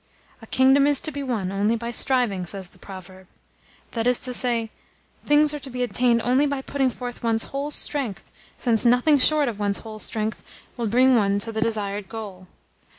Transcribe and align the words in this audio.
'A 0.41 0.47
kingdom 0.47 0.87
is 0.87 0.99
to 0.99 1.11
be 1.11 1.21
won 1.21 1.51
only 1.51 1.75
by 1.75 1.91
striving,' 1.91 2.43
says 2.43 2.69
the 2.69 2.79
proverb. 2.79 3.27
That 3.91 4.07
is 4.07 4.19
to 4.21 4.33
say, 4.33 4.71
things 5.27 5.53
are 5.53 5.59
to 5.59 5.69
be 5.69 5.83
attained 5.83 6.23
only 6.23 6.47
by 6.47 6.63
putting 6.63 6.89
forth 6.89 7.21
one's 7.21 7.43
whole 7.53 7.69
strength, 7.69 8.31
since 8.57 8.83
nothing 8.83 9.19
short 9.19 9.47
of 9.47 9.59
one's 9.59 9.77
whole 9.85 9.99
strength 9.99 10.43
will 10.75 10.87
bring 10.87 11.15
one 11.15 11.37
to 11.37 11.51
the 11.51 11.61
desired 11.61 12.09
goal. 12.09 12.47